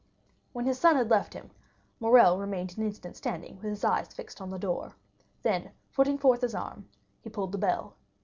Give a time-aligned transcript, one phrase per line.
[0.51, 1.51] When his son had left him,
[1.99, 4.95] Morrel remained an instant standing with his eyes fixed on the door;
[5.43, 6.89] then putting forth his arm,
[7.21, 7.93] he pulled the bell.